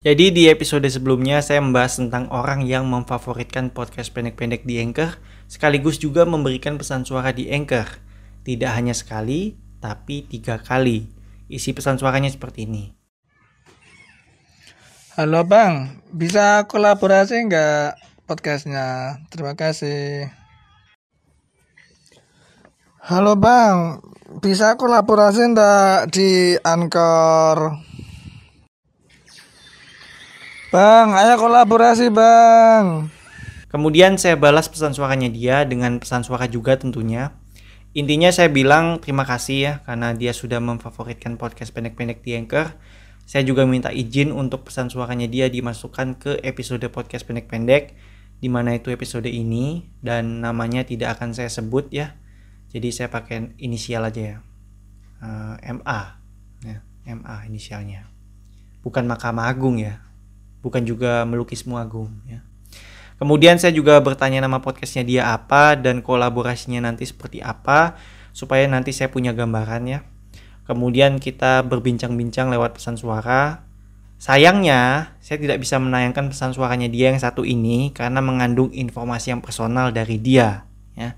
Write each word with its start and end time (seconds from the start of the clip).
Jadi 0.00 0.32
di 0.32 0.48
episode 0.48 0.88
sebelumnya 0.88 1.44
saya 1.44 1.60
membahas 1.60 2.00
tentang 2.00 2.32
orang 2.32 2.64
yang 2.64 2.88
memfavoritkan 2.88 3.68
podcast 3.68 4.08
pendek-pendek 4.16 4.64
di 4.64 4.80
Anchor 4.80 5.20
sekaligus 5.44 6.00
juga 6.00 6.24
memberikan 6.24 6.80
pesan 6.80 7.04
suara 7.04 7.36
di 7.36 7.52
Anchor. 7.52 8.00
Tidak 8.40 8.72
hanya 8.72 8.96
sekali, 8.96 9.60
tapi 9.76 10.24
tiga 10.24 10.56
kali. 10.56 11.04
Isi 11.52 11.76
pesan 11.76 12.00
suaranya 12.00 12.32
seperti 12.32 12.64
ini. 12.64 12.96
Halo 15.20 15.44
Bang, 15.44 16.00
bisa 16.08 16.64
kolaborasi 16.64 17.52
nggak 17.52 18.00
podcastnya? 18.24 19.20
Terima 19.28 19.52
kasih. 19.52 20.32
Halo 23.04 23.36
Bang, 23.36 24.00
bisa 24.40 24.80
kolaborasi 24.80 25.52
nggak 25.52 26.08
di 26.08 26.56
Anchor? 26.64 27.89
Bang, 30.70 31.18
ayo 31.18 31.34
kolaborasi 31.34 32.14
bang. 32.14 33.10
Kemudian 33.74 34.14
saya 34.22 34.38
balas 34.38 34.70
pesan 34.70 34.94
suaranya 34.94 35.26
dia 35.26 35.66
dengan 35.66 35.98
pesan 35.98 36.22
suara 36.22 36.46
juga 36.46 36.78
tentunya. 36.78 37.34
Intinya 37.90 38.30
saya 38.30 38.54
bilang 38.54 39.02
terima 39.02 39.26
kasih 39.26 39.58
ya 39.58 39.72
karena 39.82 40.14
dia 40.14 40.30
sudah 40.30 40.62
memfavoritkan 40.62 41.42
podcast 41.42 41.74
pendek-pendek 41.74 42.22
di 42.22 42.38
Anchor. 42.38 42.70
Saya 43.26 43.42
juga 43.42 43.66
minta 43.66 43.90
izin 43.90 44.30
untuk 44.30 44.70
pesan 44.70 44.94
suaranya 44.94 45.26
dia 45.26 45.50
dimasukkan 45.50 46.22
ke 46.22 46.32
episode 46.46 46.86
podcast 46.94 47.26
pendek-pendek 47.26 47.98
di 48.38 48.46
mana 48.46 48.78
itu 48.78 48.94
episode 48.94 49.26
ini 49.26 49.90
dan 49.98 50.38
namanya 50.38 50.86
tidak 50.86 51.18
akan 51.18 51.34
saya 51.34 51.50
sebut 51.50 51.90
ya. 51.90 52.14
Jadi 52.70 52.94
saya 52.94 53.10
pakai 53.10 53.58
inisial 53.58 54.06
aja 54.06 54.22
ya. 54.22 54.36
Uh, 55.18 55.58
eh, 55.66 55.74
MA 55.74 56.00
ya, 56.62 56.78
MA 57.10 57.36
inisialnya. 57.50 58.06
Bukan 58.86 59.10
Mahkamah 59.10 59.50
Agung 59.50 59.82
ya, 59.82 59.98
bukan 60.60 60.84
juga 60.84 61.24
melukismu 61.24 61.76
agung 61.76 62.12
ya. 62.28 62.44
Kemudian 63.20 63.60
saya 63.60 63.76
juga 63.76 64.00
bertanya 64.00 64.40
nama 64.40 64.64
podcastnya 64.64 65.04
dia 65.04 65.22
apa 65.28 65.76
dan 65.76 66.00
kolaborasinya 66.00 66.88
nanti 66.88 67.04
seperti 67.04 67.44
apa 67.44 68.00
supaya 68.32 68.64
nanti 68.64 68.96
saya 68.96 69.12
punya 69.12 69.36
gambaran 69.36 69.82
ya. 69.84 70.00
Kemudian 70.64 71.20
kita 71.20 71.60
berbincang-bincang 71.68 72.48
lewat 72.48 72.80
pesan 72.80 72.96
suara. 72.96 73.68
Sayangnya 74.16 75.12
saya 75.20 75.36
tidak 75.36 75.60
bisa 75.60 75.76
menayangkan 75.76 76.32
pesan 76.32 76.56
suaranya 76.56 76.88
dia 76.88 77.12
yang 77.12 77.20
satu 77.20 77.44
ini 77.44 77.92
karena 77.92 78.24
mengandung 78.24 78.72
informasi 78.72 79.36
yang 79.36 79.44
personal 79.44 79.92
dari 79.92 80.16
dia 80.16 80.64
ya. 80.96 81.16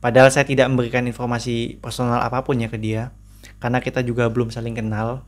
Padahal 0.00 0.28
saya 0.32 0.48
tidak 0.48 0.68
memberikan 0.68 1.04
informasi 1.04 1.80
personal 1.80 2.20
apa 2.20 2.44
pun 2.44 2.60
ya 2.60 2.68
ke 2.68 2.76
dia 2.76 3.12
karena 3.60 3.80
kita 3.80 4.04
juga 4.04 4.28
belum 4.28 4.52
saling 4.52 4.76
kenal 4.76 5.24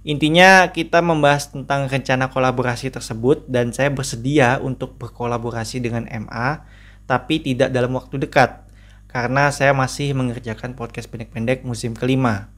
Intinya 0.00 0.72
kita 0.72 1.04
membahas 1.04 1.52
tentang 1.52 1.84
rencana 1.84 2.32
kolaborasi 2.32 2.88
tersebut 2.88 3.44
dan 3.52 3.68
saya 3.76 3.92
bersedia 3.92 4.56
untuk 4.64 4.96
berkolaborasi 4.96 5.76
dengan 5.84 6.08
MA 6.08 6.64
tapi 7.04 7.44
tidak 7.44 7.68
dalam 7.68 7.92
waktu 7.92 8.16
dekat 8.16 8.64
karena 9.12 9.52
saya 9.52 9.76
masih 9.76 10.16
mengerjakan 10.16 10.72
podcast 10.72 11.10
pendek-pendek 11.12 11.68
musim 11.68 11.92
kelima. 11.92 12.48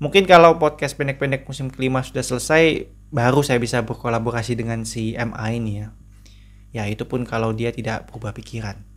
Mungkin 0.00 0.24
kalau 0.24 0.56
podcast 0.56 0.96
pendek-pendek 0.96 1.44
musim 1.44 1.68
kelima 1.68 2.00
sudah 2.00 2.24
selesai 2.24 2.88
baru 3.12 3.44
saya 3.44 3.60
bisa 3.60 3.84
berkolaborasi 3.84 4.56
dengan 4.56 4.88
si 4.88 5.12
MA 5.20 5.46
ini 5.52 5.84
ya. 5.84 5.88
Ya 6.72 6.88
itu 6.88 7.04
pun 7.04 7.28
kalau 7.28 7.52
dia 7.52 7.76
tidak 7.76 8.08
berubah 8.08 8.32
pikiran. 8.32 8.89